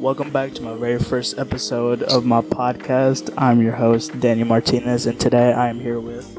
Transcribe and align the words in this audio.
Welcome 0.00 0.30
back 0.30 0.54
to 0.54 0.62
my 0.62 0.74
very 0.74 0.98
first 0.98 1.38
episode 1.38 2.02
of 2.02 2.24
my 2.24 2.40
podcast. 2.40 3.32
I'm 3.36 3.60
your 3.60 3.74
host, 3.74 4.18
Daniel 4.18 4.48
Martinez, 4.48 5.06
and 5.06 5.20
today 5.20 5.52
I 5.52 5.68
am 5.68 5.78
here 5.78 6.00
with 6.00 6.34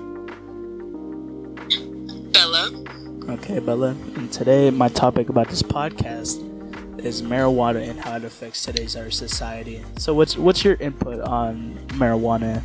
Bella. 2.34 2.72
Okay, 3.30 3.60
Bella. 3.60 3.96
And 4.16 4.34
today 4.34 4.72
my 4.72 4.90
topic 4.90 5.30
about 5.30 5.48
this 5.50 5.62
podcast 5.62 6.48
is 7.06 7.22
marijuana 7.22 7.88
and 7.88 8.00
how 8.00 8.18
it 8.18 8.24
affects 8.24 8.64
today's 8.64 8.96
our 8.96 9.12
society. 9.12 9.84
So 9.98 10.14
what's 10.14 10.38
what's 10.38 10.64
your 10.64 10.76
input 10.76 11.22
on 11.22 11.76
marijuana? 11.90 12.58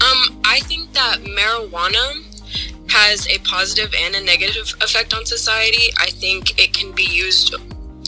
Um, 0.00 0.40
I 0.44 0.60
think 0.62 0.92
that 0.92 1.18
marijuana 1.20 2.23
has 2.94 3.26
a 3.26 3.38
positive 3.38 3.92
and 3.98 4.14
a 4.14 4.22
negative 4.22 4.72
effect 4.80 5.12
on 5.14 5.26
society. 5.26 5.92
I 5.98 6.10
think 6.10 6.62
it 6.62 6.72
can 6.72 6.92
be 6.92 7.02
used 7.02 7.52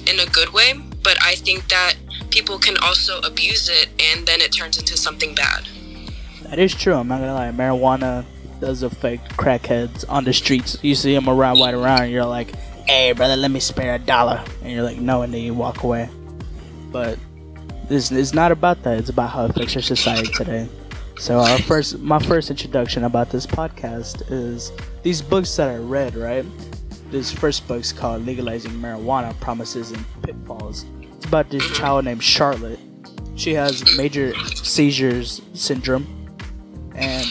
in 0.08 0.20
a 0.20 0.26
good 0.26 0.50
way, 0.52 0.74
but 1.02 1.18
I 1.20 1.34
think 1.34 1.68
that 1.68 1.96
people 2.30 2.56
can 2.56 2.76
also 2.78 3.18
abuse 3.22 3.68
it 3.68 3.88
and 4.00 4.24
then 4.26 4.40
it 4.40 4.52
turns 4.52 4.78
into 4.78 4.96
something 4.96 5.34
bad. 5.34 5.68
That 6.44 6.60
is 6.60 6.72
true. 6.72 6.94
I'm 6.94 7.08
not 7.08 7.18
gonna 7.18 7.34
lie. 7.34 7.50
Marijuana 7.50 8.24
does 8.60 8.84
affect 8.84 9.36
crackheads 9.36 10.04
on 10.08 10.22
the 10.22 10.32
streets. 10.32 10.78
You 10.82 10.94
see 10.94 11.12
them 11.12 11.28
around, 11.28 11.58
right 11.58 11.74
around, 11.74 12.02
and 12.02 12.12
you're 12.12 12.24
like, 12.24 12.54
"Hey, 12.86 13.10
brother, 13.10 13.36
let 13.36 13.50
me 13.50 13.58
spare 13.58 13.96
a 13.96 13.98
dollar," 13.98 14.40
and 14.62 14.72
you're 14.72 14.84
like, 14.84 14.98
"No," 14.98 15.22
and 15.22 15.34
then 15.34 15.42
you 15.42 15.52
walk 15.52 15.82
away. 15.82 16.08
But 16.92 17.18
this 17.88 18.12
is 18.12 18.32
not 18.32 18.52
about 18.52 18.84
that. 18.84 18.98
It's 18.98 19.10
about 19.10 19.30
how 19.30 19.46
it 19.46 19.50
affects 19.50 19.74
our 19.74 19.82
society 19.82 20.30
today. 20.32 20.68
So 21.18 21.38
our 21.38 21.58
first, 21.60 21.98
my 22.00 22.18
first 22.18 22.50
introduction 22.50 23.04
about 23.04 23.30
this 23.30 23.46
podcast 23.46 24.30
is 24.30 24.70
these 25.02 25.22
books 25.22 25.56
that 25.56 25.70
I 25.70 25.76
read. 25.76 26.14
Right, 26.14 26.44
this 27.10 27.32
first 27.32 27.66
book's 27.66 27.90
called 27.90 28.26
"Legalizing 28.26 28.72
Marijuana: 28.72 29.38
Promises 29.40 29.92
and 29.92 30.04
Pitfalls." 30.22 30.84
It's 31.00 31.24
about 31.24 31.48
this 31.48 31.66
child 31.70 32.04
named 32.04 32.22
Charlotte. 32.22 32.78
She 33.34 33.54
has 33.54 33.96
major 33.96 34.34
seizures 34.56 35.40
syndrome, 35.54 36.06
and 36.94 37.26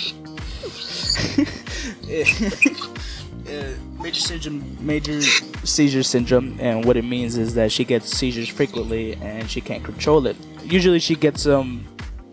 major 4.01 4.19
syndrome, 4.19 4.77
major 4.83 5.21
seizure 5.63 6.03
syndrome, 6.03 6.57
and 6.59 6.85
what 6.85 6.97
it 6.97 7.05
means 7.05 7.37
is 7.37 7.53
that 7.53 7.71
she 7.71 7.85
gets 7.85 8.09
seizures 8.09 8.49
frequently 8.49 9.13
and 9.17 9.47
she 9.47 9.61
can't 9.61 9.83
control 9.83 10.25
it. 10.25 10.35
Usually, 10.63 10.99
she 10.99 11.15
gets 11.15 11.43
them 11.43 11.85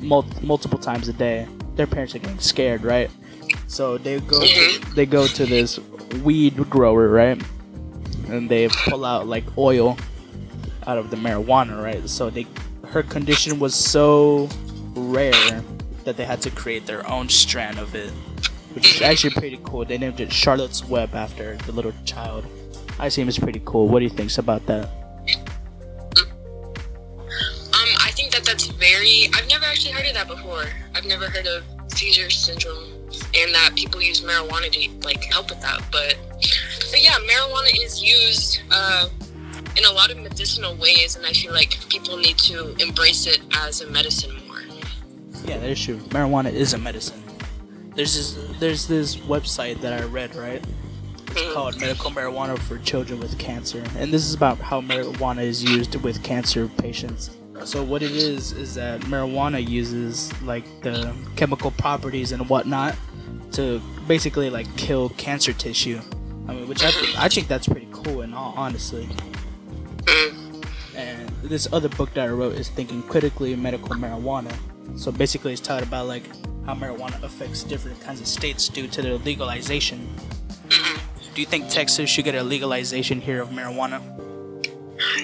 mul- 0.02 0.26
multiple 0.42 0.78
times 0.78 1.08
a 1.08 1.12
day. 1.12 1.46
Their 1.76 1.86
parents 1.86 2.14
are 2.14 2.18
getting 2.18 2.38
scared, 2.38 2.82
right? 2.84 3.10
So 3.66 3.98
they 3.98 4.20
go, 4.20 4.40
they 4.94 5.06
go 5.06 5.26
to 5.26 5.46
this 5.46 5.78
weed 6.22 6.56
grower, 6.68 7.08
right? 7.08 7.42
And 8.28 8.48
they 8.48 8.68
pull 8.68 9.04
out 9.04 9.26
like 9.26 9.44
oil 9.56 9.96
out 10.86 10.98
of 10.98 11.10
the 11.10 11.16
marijuana, 11.16 11.82
right? 11.82 12.08
So 12.08 12.30
they, 12.30 12.46
her 12.88 13.02
condition 13.02 13.58
was 13.58 13.74
so 13.74 14.48
rare 14.94 15.62
that 16.04 16.16
they 16.16 16.24
had 16.24 16.42
to 16.42 16.50
create 16.50 16.86
their 16.86 17.08
own 17.10 17.28
strand 17.28 17.78
of 17.78 17.94
it, 17.94 18.10
which 18.74 18.96
is 18.96 19.02
actually 19.02 19.30
pretty 19.30 19.60
cool. 19.64 19.84
They 19.84 19.98
named 19.98 20.20
it 20.20 20.32
Charlotte's 20.32 20.84
Web 20.84 21.14
after 21.14 21.56
the 21.58 21.72
little 21.72 21.92
child. 22.04 22.44
I 22.98 23.08
see 23.08 23.22
him 23.22 23.28
as 23.28 23.38
pretty 23.38 23.62
cool. 23.64 23.88
What 23.88 24.00
do 24.00 24.04
you 24.04 24.10
think 24.10 24.36
about 24.38 24.66
that? 24.66 25.01
Very. 28.82 29.30
I've 29.34 29.48
never 29.48 29.64
actually 29.64 29.92
heard 29.92 30.06
of 30.06 30.14
that 30.14 30.28
before. 30.28 30.64
I've 30.94 31.06
never 31.06 31.30
heard 31.30 31.46
of 31.46 31.62
seizure 31.88 32.30
syndrome 32.30 32.92
and 33.34 33.54
that 33.54 33.72
people 33.76 34.00
use 34.00 34.20
marijuana 34.20 34.70
to 34.70 35.06
like 35.06 35.22
help 35.24 35.50
with 35.50 35.60
that. 35.60 35.80
But, 35.90 36.16
but 36.90 37.02
yeah, 37.02 37.16
marijuana 37.30 37.70
is 37.84 38.02
used 38.02 38.62
uh, 38.70 39.08
in 39.76 39.84
a 39.84 39.92
lot 39.92 40.10
of 40.10 40.18
medicinal 40.18 40.74
ways, 40.76 41.16
and 41.16 41.24
I 41.24 41.32
feel 41.32 41.52
like 41.52 41.78
people 41.88 42.16
need 42.16 42.38
to 42.38 42.74
embrace 42.76 43.26
it 43.26 43.40
as 43.54 43.80
a 43.80 43.90
medicine 43.90 44.34
more. 44.46 44.60
Yeah, 45.44 45.58
that 45.58 45.70
is 45.70 45.82
true. 45.82 45.98
Marijuana 46.08 46.52
is 46.52 46.74
a 46.74 46.78
medicine. 46.78 47.22
There's 47.94 48.14
this 48.14 48.58
there's 48.58 48.86
this 48.86 49.16
website 49.16 49.80
that 49.82 49.92
I 49.92 50.04
read, 50.06 50.34
right? 50.34 50.64
It's 51.34 51.54
called 51.54 51.80
Medical 51.80 52.10
Marijuana 52.10 52.58
for 52.58 52.78
Children 52.78 53.18
with 53.20 53.38
Cancer. 53.38 53.82
And 53.96 54.12
this 54.12 54.26
is 54.26 54.34
about 54.34 54.58
how 54.58 54.82
marijuana 54.82 55.42
is 55.42 55.64
used 55.64 55.94
with 56.02 56.22
cancer 56.22 56.68
patients. 56.68 57.30
So 57.64 57.82
what 57.82 58.02
it 58.02 58.12
is 58.12 58.52
is 58.52 58.74
that 58.74 59.00
marijuana 59.02 59.66
uses 59.66 60.32
like 60.42 60.64
the 60.82 61.14
chemical 61.36 61.70
properties 61.70 62.32
and 62.32 62.48
whatnot 62.48 62.96
to 63.52 63.80
basically 64.06 64.50
like 64.50 64.74
kill 64.76 65.10
cancer 65.10 65.52
tissue. 65.52 66.00
I 66.48 66.54
mean, 66.54 66.68
which 66.68 66.82
I, 66.82 66.90
I 67.16 67.28
think 67.28 67.48
that's 67.48 67.66
pretty 67.66 67.88
cool 67.92 68.22
in 68.22 68.34
all 68.34 68.54
honesty. 68.56 69.08
And 70.96 71.28
this 71.42 71.68
other 71.72 71.88
book 71.88 72.12
that 72.14 72.28
I 72.28 72.32
wrote 72.32 72.54
is 72.54 72.68
Thinking 72.68 73.02
Critically 73.04 73.54
Medical 73.56 73.90
Marijuana. 73.90 74.52
So 74.96 75.12
basically, 75.12 75.52
it's 75.52 75.60
talking 75.60 75.86
about 75.86 76.06
like 76.06 76.24
how 76.66 76.74
marijuana 76.74 77.22
affects 77.22 77.62
different 77.62 78.00
kinds 78.00 78.20
of 78.20 78.26
states 78.26 78.68
due 78.68 78.88
to 78.88 79.02
their 79.02 79.16
legalization. 79.18 80.08
Do 81.34 81.40
you 81.40 81.46
think 81.46 81.70
Texas 81.70 82.10
should 82.10 82.24
get 82.24 82.34
a 82.34 82.42
legalization 82.42 83.20
here 83.20 83.40
of 83.40 83.48
marijuana? 83.50 84.02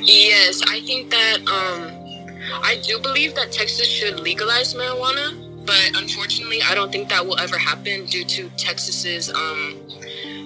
Yes, 0.01 0.63
I 0.67 0.81
think 0.81 1.11
that 1.11 1.39
um, 1.49 2.08
I 2.53 2.81
do 2.83 2.99
believe 2.99 3.35
that 3.35 3.53
Texas 3.53 3.89
should 3.89 4.21
legalize 4.21 4.75
marijuana, 4.75 5.67
but 5.67 5.91
unfortunately, 5.95 6.63
I 6.63 6.75
don't 6.75 6.91
think 6.91 7.09
that 7.11 7.25
will 7.25 7.39
ever 7.39 7.59
happen 7.59 8.07
due 8.07 8.25
to 8.25 8.49
Texas's 8.57 9.31
um, 9.31 9.77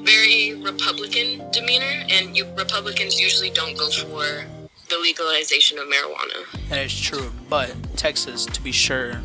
very 0.04 0.54
Republican 0.62 1.48
demeanor, 1.52 2.04
and 2.10 2.36
you, 2.36 2.46
Republicans 2.56 3.20
usually 3.20 3.50
don't 3.50 3.76
go 3.76 3.90
for 3.90 4.44
the 4.88 4.98
legalization 4.98 5.78
of 5.78 5.86
marijuana. 5.86 6.68
That 6.68 6.86
is 6.86 7.00
true, 7.00 7.32
but 7.48 7.74
Texas, 7.96 8.46
to 8.46 8.62
be 8.62 8.72
sure, 8.72 9.20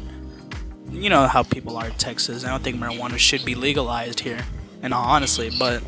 you 0.92 1.10
know 1.10 1.28
how 1.28 1.44
people 1.44 1.78
are 1.78 1.88
in 1.88 1.94
Texas. 1.94 2.46
I 2.46 2.50
don't 2.50 2.64
think 2.64 2.78
marijuana 2.78 3.18
should 3.18 3.44
be 3.44 3.56
legalized 3.56 4.20
here, 4.22 4.46
and 4.82 4.94
honestly. 4.94 5.52
But 5.58 5.84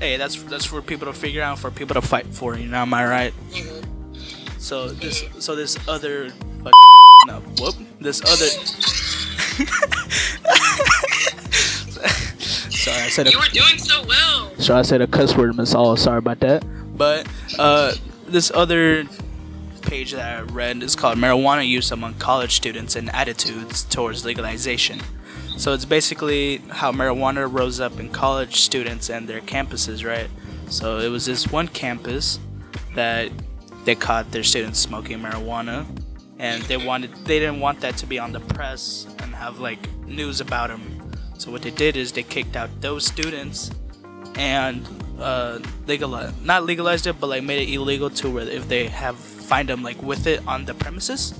hey, 0.00 0.16
that's 0.16 0.42
that's 0.44 0.64
for 0.64 0.82
people 0.82 1.06
to 1.06 1.12
figure 1.12 1.42
out, 1.42 1.58
for 1.58 1.70
people 1.70 1.94
to 1.94 2.02
fight 2.02 2.26
for. 2.26 2.56
You 2.56 2.66
know, 2.66 2.78
am 2.78 2.94
I 2.94 3.06
right? 3.06 3.34
So 4.60 4.88
this, 4.88 5.24
so 5.38 5.56
this 5.56 5.76
other, 5.88 6.30
fuck, 6.62 6.72
no, 7.26 7.40
whoop, 7.58 7.74
this 7.98 8.20
other. 8.22 8.46
Sorry, 12.70 13.02
I 13.02 13.08
said. 13.08 13.26
A, 13.26 13.30
You 13.30 13.38
were 13.38 13.44
doing 13.46 13.78
so 13.78 14.04
well. 14.06 14.52
so 14.58 14.76
I 14.76 14.82
said 14.82 15.00
a 15.00 15.06
cuss 15.06 15.34
word, 15.36 15.56
Miss 15.56 15.74
All. 15.74 15.96
Sorry 15.96 16.18
about 16.18 16.40
that. 16.40 16.62
But 16.96 17.26
uh, 17.58 17.94
this 18.26 18.50
other 18.54 19.04
page 19.82 20.12
that 20.12 20.38
I 20.38 20.42
read 20.42 20.82
is 20.82 20.94
called 20.94 21.18
"Marijuana 21.18 21.66
Use 21.66 21.90
Among 21.90 22.14
College 22.14 22.54
Students 22.54 22.96
and 22.96 23.10
Attitudes 23.14 23.84
Towards 23.84 24.24
Legalization." 24.24 25.00
So 25.56 25.72
it's 25.74 25.84
basically 25.84 26.58
how 26.68 26.92
marijuana 26.92 27.50
rose 27.52 27.80
up 27.80 27.98
in 28.00 28.08
college 28.10 28.60
students 28.60 29.10
and 29.10 29.28
their 29.28 29.40
campuses, 29.40 30.06
right? 30.06 30.28
So 30.70 30.98
it 30.98 31.08
was 31.08 31.26
this 31.26 31.50
one 31.50 31.68
campus 31.68 32.38
that 32.94 33.30
they 33.84 33.94
caught 33.94 34.30
their 34.30 34.42
students 34.42 34.78
smoking 34.78 35.20
marijuana, 35.20 35.86
and 36.38 36.62
they 36.64 36.76
wanted 36.76 37.14
they 37.24 37.38
didn't 37.38 37.60
want 37.60 37.80
that 37.80 37.96
to 37.98 38.06
be 38.06 38.18
on 38.18 38.32
the 38.32 38.40
press 38.40 39.06
and 39.20 39.34
have 39.34 39.58
like 39.58 39.80
news 40.04 40.40
about 40.40 40.68
them. 40.68 41.12
So 41.38 41.50
what 41.50 41.62
they 41.62 41.70
did 41.70 41.96
is 41.96 42.12
they 42.12 42.22
kicked 42.22 42.56
out 42.56 42.68
those 42.80 43.06
students 43.06 43.70
and 44.36 44.86
uh, 45.18 45.58
legalized 45.86 46.42
not 46.44 46.64
legalized 46.64 47.06
it, 47.06 47.18
but 47.20 47.28
like 47.28 47.42
made 47.42 47.68
it 47.68 47.72
illegal 47.72 48.10
to 48.10 48.30
where 48.30 48.48
if 48.48 48.68
they 48.68 48.88
have 48.88 49.16
find 49.16 49.68
them 49.68 49.82
like 49.82 50.00
with 50.02 50.26
it 50.26 50.46
on 50.46 50.64
the 50.64 50.74
premises, 50.74 51.34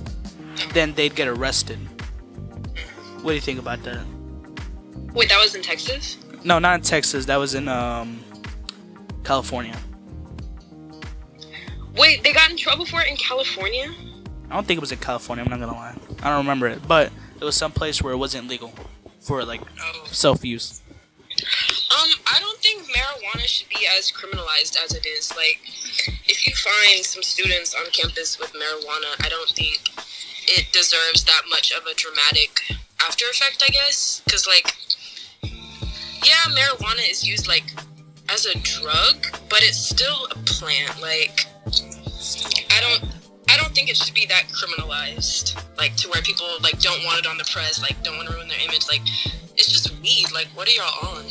then 0.73 0.93
they'd 0.93 1.15
get 1.15 1.27
arrested. 1.27 1.79
What 3.21 3.31
do 3.31 3.35
you 3.35 3.41
think 3.41 3.59
about 3.59 3.83
that? 3.83 4.03
Wait, 5.13 5.29
that 5.29 5.39
was 5.39 5.55
in 5.55 5.61
Texas? 5.61 6.17
No, 6.43 6.59
not 6.59 6.79
in 6.79 6.81
Texas. 6.81 7.25
That 7.25 7.37
was 7.37 7.53
in 7.53 7.67
um, 7.67 8.19
California. 9.23 9.77
Wait, 11.97 12.23
they 12.23 12.33
got 12.33 12.49
in 12.49 12.57
trouble 12.57 12.85
for 12.85 13.01
it 13.01 13.07
in 13.07 13.17
California? 13.17 13.91
I 14.49 14.55
don't 14.55 14.65
think 14.67 14.77
it 14.77 14.81
was 14.81 14.91
in 14.91 14.99
California. 14.99 15.43
I'm 15.43 15.49
not 15.49 15.59
gonna 15.59 15.73
lie. 15.77 15.95
I 16.23 16.29
don't 16.29 16.39
remember 16.39 16.67
it, 16.67 16.85
but 16.87 17.11
it 17.39 17.43
was 17.43 17.55
some 17.55 17.71
place 17.71 18.01
where 18.01 18.13
it 18.13 18.17
wasn't 18.17 18.47
legal 18.47 18.73
for 19.21 19.43
like 19.45 19.61
Oh. 19.81 20.03
self-use. 20.11 20.81
Um, 21.31 22.09
I 22.27 22.37
don't 22.39 22.59
think 22.59 22.83
marijuana 22.87 23.45
should 23.47 23.69
be 23.69 23.87
as 23.97 24.11
criminalized 24.11 24.77
as 24.83 24.93
it 24.93 25.05
is. 25.05 25.31
Like, 25.35 25.59
if 26.27 26.45
you 26.47 26.53
find 26.55 27.05
some 27.05 27.23
students 27.23 27.73
on 27.73 27.85
campus 27.91 28.37
with 28.39 28.51
marijuana, 28.53 29.25
I 29.25 29.29
don't 29.29 29.49
think 29.49 29.81
it 30.47 30.71
deserves 30.71 31.23
that 31.25 31.41
much 31.49 31.71
of 31.71 31.85
a 31.85 31.93
dramatic 31.95 32.61
after 33.05 33.25
effect, 33.31 33.63
I 33.65 33.69
guess. 33.71 34.21
Because, 34.25 34.45
like, 34.47 34.75
yeah, 36.23 36.43
marijuana 36.49 37.09
is 37.09 37.25
used, 37.27 37.47
like, 37.47 37.65
as 38.29 38.45
a 38.45 38.57
drug, 38.59 39.25
but 39.49 39.61
it's 39.63 39.77
still 39.79 40.27
a 40.31 40.35
plant. 40.45 41.01
Like, 41.01 41.47
don't. 42.81 43.11
I 43.49 43.57
don't 43.57 43.73
think 43.73 43.89
it 43.89 43.97
should 43.97 44.13
be 44.13 44.25
that 44.27 44.43
criminalized, 44.47 45.61
like 45.77 45.95
to 45.97 46.09
where 46.09 46.21
people 46.21 46.47
like 46.61 46.79
don't 46.79 47.03
want 47.03 47.19
it 47.19 47.27
on 47.27 47.37
the 47.37 47.43
press, 47.51 47.81
like 47.81 48.01
don't 48.03 48.17
want 48.17 48.29
to 48.29 48.35
ruin 48.35 48.47
their 48.47 48.59
image. 48.61 48.87
Like, 48.87 49.01
it's 49.55 49.71
just 49.71 49.91
weed. 50.01 50.27
Like, 50.33 50.47
what 50.55 50.67
are 50.67 50.71
y'all 50.71 51.17
on? 51.17 51.25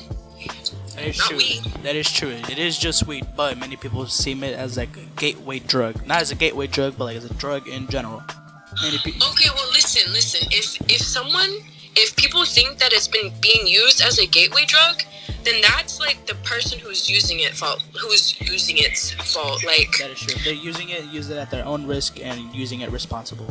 That 0.97 1.06
is 1.06 1.19
not 1.19 1.29
true. 1.29 1.37
weed. 1.38 1.62
That 1.82 1.97
is 1.97 2.11
true. 2.11 2.29
It 2.29 2.58
is 2.58 2.79
just 2.79 3.06
weed, 3.06 3.26
but 3.37 3.56
many 3.58 3.76
people 3.76 4.06
see 4.06 4.32
it 4.32 4.55
as 4.55 4.76
like 4.76 4.94
a 4.97 5.05
gateway 5.17 5.61
drug. 5.61 6.06
Not 6.06 6.20
as 6.20 6.31
a 6.31 6.35
gateway 6.35 6.67
drug, 6.67 6.99
but 6.99 7.05
like 7.05 7.17
as 7.17 7.25
a 7.25 7.35
drug 7.35 7.69
in 7.69 7.87
general. 7.88 8.23
Many 8.82 8.99
people. 8.99 9.26
Okay, 9.29 9.49
well, 9.55 9.69
listen, 9.70 10.12
listen. 10.12 10.49
If 10.50 10.81
if 10.91 11.00
someone, 11.00 11.50
if 11.97 12.14
people 12.17 12.44
think 12.44 12.79
that 12.79 12.93
it's 12.93 13.08
been 13.08 13.32
being 13.41 13.67
used 13.67 14.02
as 14.02 14.19
a 14.19 14.26
gateway 14.26 14.64
drug, 14.67 15.02
then 15.44 15.60
that's 15.62 15.98
like 16.00 16.26
the 16.26 16.34
person 16.37 16.78
who's 16.78 17.08
using 17.08 17.40
it 17.40 17.54
fault. 17.54 17.82
Who's 18.00 18.40
using 18.40 18.76
its 18.78 19.12
fault? 19.12 19.64
Like, 19.64 19.90
That 19.98 20.10
is 20.10 20.20
true. 20.20 20.40
They're 20.44 20.54
using 20.54 20.90
it, 20.90 21.04
use 21.06 21.31
it 21.31 21.37
at 21.38 21.50
their 21.50 21.64
own 21.64 21.87
risk, 21.87 22.20
and 22.20 22.52
using 22.54 22.81
it 22.81 22.90
responsible. 22.90 23.46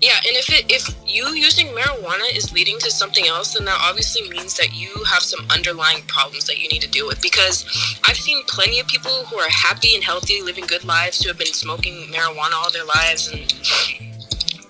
yeah. 0.00 0.16
And 0.26 0.36
if 0.36 0.48
it 0.50 0.64
if 0.70 0.84
you 1.06 1.28
using 1.30 1.68
marijuana 1.68 2.34
is 2.36 2.52
leading 2.52 2.78
to 2.80 2.90
something 2.90 3.26
else, 3.26 3.54
then 3.54 3.64
that 3.64 3.78
obviously 3.80 4.28
means 4.28 4.54
that 4.58 4.74
you 4.74 4.90
have 5.04 5.22
some 5.22 5.46
underlying 5.50 6.02
problems 6.06 6.44
that 6.46 6.58
you 6.60 6.68
need 6.68 6.82
to 6.82 6.90
deal 6.90 7.06
with. 7.06 7.20
Because 7.22 7.64
I've 8.06 8.16
seen 8.16 8.42
plenty 8.46 8.80
of 8.80 8.86
people 8.86 9.24
who 9.26 9.36
are 9.38 9.48
happy 9.50 9.94
and 9.94 10.04
healthy, 10.04 10.42
living 10.42 10.66
good 10.66 10.84
lives, 10.84 11.22
who 11.22 11.28
have 11.28 11.38
been 11.38 11.54
smoking 11.54 11.94
marijuana 12.12 12.52
all 12.54 12.70
their 12.70 12.84
lives, 12.84 13.32
and 13.32 13.40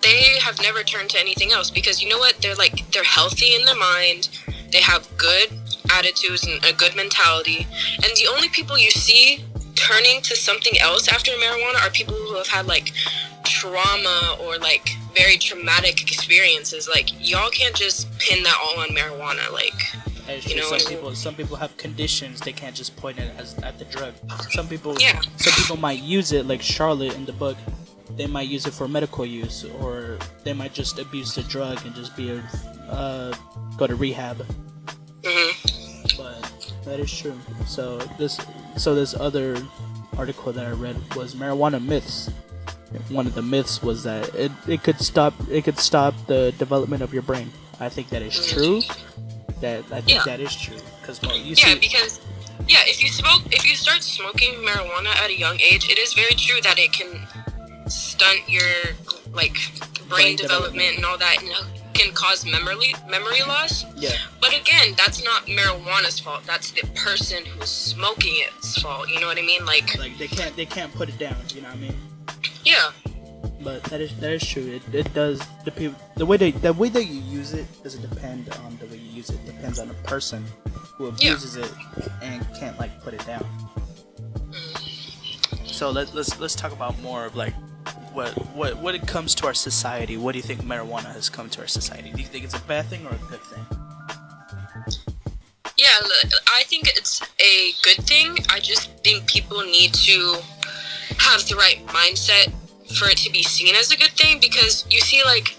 they 0.03 0.39
have 0.41 0.61
never 0.61 0.83
turned 0.83 1.11
to 1.11 1.19
anything 1.19 1.53
else 1.53 1.71
because 1.71 2.03
you 2.03 2.09
know 2.09 2.19
what 2.19 2.35
they're 2.43 2.55
like 2.57 2.89
they're 2.93 3.03
healthy 3.05 3.55
in 3.55 3.65
their 3.65 3.77
mind 3.77 4.29
they 4.71 4.81
have 4.81 5.09
good 5.17 5.49
attitudes 5.93 6.47
and 6.47 6.65
a 6.65 6.73
good 6.73 6.95
mentality 6.97 7.67
and 7.97 8.11
the 8.17 8.27
only 8.35 8.49
people 8.49 8.79
you 8.79 8.91
see 8.91 9.45
turning 9.75 10.21
to 10.23 10.35
something 10.37 10.79
else 10.79 11.09
after 11.09 11.31
marijuana 11.33 11.85
are 11.87 11.91
people 11.91 12.15
who 12.15 12.35
have 12.37 12.47
had 12.47 12.67
like 12.67 12.93
trauma 13.45 14.37
or 14.41 14.57
like 14.59 14.97
very 15.15 15.37
traumatic 15.37 16.03
experiences 16.03 16.89
like 16.89 17.11
y'all 17.21 17.51
can't 17.51 17.75
just 17.75 18.11
pin 18.19 18.43
that 18.43 18.57
all 18.63 18.81
on 18.81 18.89
marijuana 18.91 19.51
like 19.53 19.75
You 20.47 20.57
know 20.57 20.63
some 20.63 20.71
what 20.73 20.87
I 20.87 20.89
mean? 20.89 20.97
people, 20.99 21.15
some 21.15 21.35
people 21.35 21.57
have 21.57 21.77
conditions. 21.77 22.41
They 22.41 22.53
can't 22.53 22.75
just 22.75 22.97
point 22.97 23.19
it 23.19 23.31
as 23.37 23.55
at 23.59 23.79
the 23.79 23.85
drug. 23.85 24.15
Some 24.57 24.67
people, 24.69 24.97
Yeah. 24.99 25.21
some 25.37 25.53
people 25.61 25.77
might 25.77 26.01
use 26.01 26.33
it, 26.33 26.47
like 26.47 26.63
Charlotte 26.63 27.15
in 27.15 27.27
the 27.27 27.35
book. 27.35 27.59
They 28.17 28.27
might 28.27 28.49
use 28.49 28.65
it 28.67 28.73
for 28.73 28.89
medical 28.89 29.27
use, 29.27 29.65
or 29.83 30.17
they 30.43 30.55
might 30.55 30.73
just 30.73 30.99
abuse 30.99 31.35
the 31.35 31.43
drug 31.43 31.85
and 31.85 31.95
just 31.95 32.17
be 32.17 32.31
a, 32.31 32.41
uh, 32.89 33.35
go 33.77 33.87
to 33.87 33.95
rehab. 33.97 34.47
But 36.85 36.91
that 36.97 37.01
is 37.01 37.17
true. 37.17 37.39
So 37.67 37.99
this, 38.19 38.39
so 38.77 38.95
this 38.95 39.15
other 39.15 39.57
article 40.17 40.53
that 40.53 40.67
I 40.67 40.71
read 40.71 40.97
was 41.17 41.35
marijuana 41.35 41.85
myths. 41.85 42.31
One 43.09 43.27
of 43.27 43.35
the 43.35 43.43
myths 43.43 43.83
was 43.83 44.05
that 44.05 44.33
it, 44.35 44.53
it 44.69 44.83
could 44.85 45.01
stop 45.01 45.35
it 45.51 45.65
could 45.65 45.79
stop 45.79 46.15
the 46.29 46.55
development 46.59 47.03
of 47.03 47.13
your 47.13 47.23
brain. 47.23 47.51
I 47.81 47.89
think 47.89 48.09
that 48.11 48.23
is 48.23 48.47
true. 48.47 48.83
That 49.61 49.83
I 49.91 50.01
think 50.01 50.19
Yeah. 50.19 50.23
that 50.27 50.39
is 50.41 50.55
true 50.55 50.77
because 51.01 51.21
you 51.23 51.55
yeah 51.57 51.75
see, 51.75 51.79
because 51.81 52.21
yeah 52.69 52.79
if 52.87 53.03
you 53.03 53.09
smoke 53.11 53.43
if 53.51 53.69
you 53.69 53.75
start 53.75 54.03
smoking 54.05 54.55
marijuana 54.63 55.09
at 55.17 55.31
a 55.31 55.37
young 55.37 55.59
age 55.61 55.89
it 55.91 55.99
is 55.99 56.15
very 56.15 56.35
true 56.35 56.61
that 56.63 56.79
it 56.79 56.93
can 56.93 57.27
stunt 57.89 58.41
your 58.49 58.71
like 59.33 59.57
Brain 60.09 60.09
brain, 60.09 60.37
development. 60.37 60.75
development 60.79 60.97
and 60.97 61.05
all 61.05 61.19
that 61.19 61.43
and 61.43 61.51
can 61.95 62.13
cause 62.15 62.45
memory 62.45 62.95
memory 63.09 63.41
loss 63.47 63.85
yeah, 63.97 64.11
but 64.41 64.51
again 64.55 64.95
that's 64.97 65.23
not 65.25 65.47
marijuana's 65.47 66.19
fault 66.21 66.43
that's 66.45 66.71
the 66.73 66.87
person 66.95 67.45
who's 67.45 67.71
smoking 67.71 68.35
it's 68.37 68.81
fault 68.81 69.09
you 69.09 69.21
know 69.21 69.27
what 69.29 69.39
i 69.39 69.43
mean 69.43 69.65
like 69.65 69.97
like 69.99 70.17
they 70.19 70.27
can't 70.29 70.55
they 70.57 70.67
can't 70.67 70.93
put 70.95 71.09
it 71.09 71.19
down. 71.19 71.37
You 71.55 71.63
know 71.63 71.69
what 71.69 71.77
I 71.77 71.81
mean? 71.81 71.97
yeah 72.65 72.91
But 73.63 73.83
that 73.85 74.01
is 74.01 74.11
that 74.21 74.33
is 74.33 74.45
true. 74.47 74.67
It, 74.77 74.83
it 74.95 75.09
does 75.15 75.41
the 75.65 75.71
people 75.71 75.97
the 76.17 76.27
way 76.27 76.37
they 76.37 76.51
the 76.51 76.73
way 76.73 76.89
that 76.91 77.05
you 77.05 77.21
use 77.39 77.53
it 77.55 77.67
doesn't 77.83 78.03
depend 78.11 78.49
on 78.65 78.77
the 78.81 78.87
way 78.87 78.97
you 78.97 79.11
use 79.21 79.31
it. 79.31 79.39
it 79.45 79.47
depends 79.57 79.79
on 79.79 79.89
the 79.89 79.95
person 80.13 80.45
who 80.97 81.05
Yeah. 81.07 81.33
abuses 81.33 81.57
it 81.57 81.73
and 82.23 82.45
can't 82.59 82.77
like 82.79 82.93
put 83.05 83.15
it 83.15 83.25
down. 83.27 83.45
Mm. 84.51 85.67
So 85.67 85.91
let, 85.91 86.15
let's 86.15 86.39
let's 86.41 86.55
talk 86.55 86.73
about 86.73 86.99
more 87.01 87.25
of 87.25 87.37
like 87.37 87.55
what 88.15 88.31
what 88.55 88.77
what 88.79 88.95
it 88.95 89.07
comes 89.07 89.35
to 89.37 89.47
our 89.47 89.55
society. 89.55 90.17
What 90.17 90.33
do 90.33 90.39
you 90.39 90.43
think 90.43 90.63
marijuana 90.63 91.13
has 91.13 91.29
come 91.29 91.51
to 91.51 91.61
our 91.61 91.67
society? 91.67 92.11
Do 92.11 92.21
you 92.21 92.29
think 92.29 92.45
it's 92.45 92.55
a 92.55 92.61
bad 92.61 92.87
thing 92.87 93.05
or 93.07 93.11
a 93.11 93.19
good 93.31 93.43
thing? 93.43 93.67
Yeah, 95.77 95.89
I 96.49 96.63
think 96.65 96.89
it's 96.89 97.21
a 97.41 97.73
good 97.83 98.07
thing. 98.07 98.37
I 98.49 98.61
just 98.61 98.91
think 99.03 99.27
people 99.27 99.61
need 99.63 99.93
to 99.95 100.39
have 101.19 101.47
the 101.49 101.57
right 101.57 101.85
mindset 101.89 102.53
for 102.97 103.09
it 103.09 103.17
to 103.19 103.31
be 103.33 103.43
seen 103.43 103.75
as 103.75 103.91
a 103.91 103.97
good 103.97 104.13
thing 104.13 104.39
because 104.41 104.87
you 104.89 105.01
see, 105.01 105.23
like, 105.25 105.57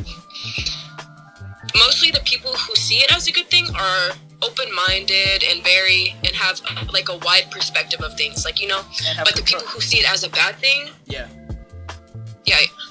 mostly 1.75 2.11
the 2.11 2.21
people 2.23 2.53
who 2.53 2.75
see 2.75 2.99
it 2.99 3.13
as 3.13 3.27
a 3.27 3.31
good 3.31 3.47
thing 3.47 3.67
are 3.75 4.11
open 4.41 4.73
minded 4.73 5.43
and 5.43 5.61
very, 5.63 6.15
and 6.23 6.33
have 6.33 6.61
like 6.93 7.09
a 7.09 7.17
wide 7.17 7.51
perspective 7.51 7.99
of 8.01 8.15
things. 8.15 8.45
Like, 8.45 8.61
you 8.61 8.67
know, 8.67 8.81
but 9.17 9.35
the 9.35 9.43
people 9.43 9.65
who 9.67 9.81
see 9.81 9.97
it 9.99 10.09
as 10.09 10.23
a 10.23 10.29
bad 10.29 10.55
thing, 10.55 10.89
yeah, 11.05 11.27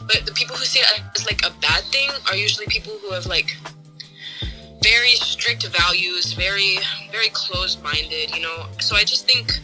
but 0.06 0.26
the 0.26 0.32
people 0.32 0.56
who 0.56 0.64
see 0.64 0.80
it 0.80 1.02
as 1.14 1.26
like 1.26 1.40
a 1.44 1.50
bad 1.60 1.84
thing 1.84 2.10
are 2.30 2.36
usually 2.36 2.66
people 2.66 2.92
who 3.02 3.12
have 3.12 3.26
like 3.26 3.56
very 4.82 5.12
strict 5.12 5.66
values, 5.68 6.32
very 6.34 6.78
very 7.10 7.28
closed-minded, 7.30 8.34
you 8.34 8.42
know. 8.42 8.66
So 8.80 8.96
I 8.96 9.04
just 9.04 9.26
think 9.26 9.58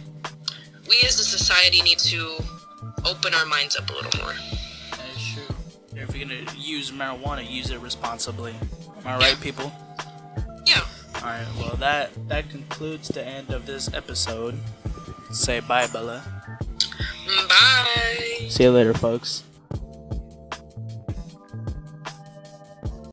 we 0.88 0.96
as 1.04 1.20
a 1.20 1.25
society 1.25 1.82
need 1.82 1.98
to 2.00 2.38
open 3.04 3.34
our 3.34 3.46
minds 3.46 3.76
up 3.76 3.88
a 3.90 3.92
little 3.92 4.25
more. 4.25 4.34
that 4.92 5.00
is 5.16 5.34
true. 5.34 5.54
If 5.96 6.16
you're 6.16 6.26
gonna 6.26 6.50
use 6.56 6.90
marijuana, 6.90 7.48
use 7.48 7.70
it 7.70 7.81
responsibly. 7.81 8.54
Am 8.98 9.06
I 9.06 9.19
right, 9.19 9.40
people? 9.40 9.72
Yeah. 10.66 10.84
All 11.16 11.22
right. 11.22 11.46
Well, 11.58 11.76
that 11.76 12.10
that 12.28 12.48
concludes 12.50 13.08
the 13.08 13.26
end 13.26 13.50
of 13.50 13.66
this 13.66 13.92
episode. 13.92 14.58
Say 15.32 15.60
bye, 15.60 15.87
Bella. 15.87 16.22
Bye. 17.48 18.46
See 18.48 18.64
you 18.64 18.70
later, 18.70 18.94
folks. 18.94 19.44